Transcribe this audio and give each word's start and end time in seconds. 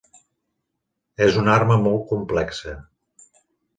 És 1.27 1.37
una 1.43 1.53
arma 1.57 1.77
molt 1.83 2.03
complexa. 2.13 2.75